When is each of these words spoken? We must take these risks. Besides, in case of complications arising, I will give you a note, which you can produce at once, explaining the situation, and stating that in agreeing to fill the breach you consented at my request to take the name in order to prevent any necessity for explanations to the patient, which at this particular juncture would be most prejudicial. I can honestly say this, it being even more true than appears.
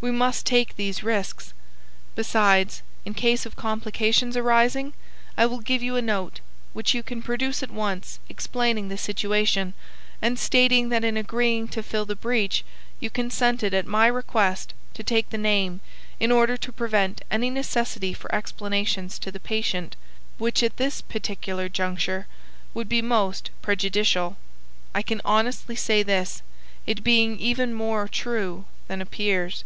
We 0.00 0.12
must 0.12 0.46
take 0.46 0.76
these 0.76 1.02
risks. 1.02 1.52
Besides, 2.14 2.82
in 3.04 3.14
case 3.14 3.44
of 3.44 3.56
complications 3.56 4.36
arising, 4.36 4.92
I 5.36 5.44
will 5.44 5.58
give 5.58 5.82
you 5.82 5.96
a 5.96 6.00
note, 6.00 6.38
which 6.72 6.94
you 6.94 7.02
can 7.02 7.20
produce 7.20 7.64
at 7.64 7.72
once, 7.72 8.20
explaining 8.28 8.86
the 8.86 8.96
situation, 8.96 9.74
and 10.22 10.38
stating 10.38 10.90
that 10.90 11.02
in 11.02 11.16
agreeing 11.16 11.66
to 11.70 11.82
fill 11.82 12.04
the 12.04 12.14
breach 12.14 12.64
you 13.00 13.10
consented 13.10 13.74
at 13.74 13.88
my 13.88 14.06
request 14.06 14.72
to 14.94 15.02
take 15.02 15.30
the 15.30 15.36
name 15.36 15.80
in 16.20 16.30
order 16.30 16.56
to 16.56 16.70
prevent 16.70 17.22
any 17.28 17.50
necessity 17.50 18.14
for 18.14 18.32
explanations 18.32 19.18
to 19.18 19.32
the 19.32 19.40
patient, 19.40 19.96
which 20.38 20.62
at 20.62 20.76
this 20.76 21.00
particular 21.02 21.68
juncture 21.68 22.28
would 22.72 22.88
be 22.88 23.02
most 23.02 23.50
prejudicial. 23.62 24.36
I 24.94 25.02
can 25.02 25.20
honestly 25.24 25.74
say 25.74 26.04
this, 26.04 26.42
it 26.86 27.02
being 27.02 27.36
even 27.40 27.74
more 27.74 28.06
true 28.06 28.64
than 28.86 29.02
appears. 29.02 29.64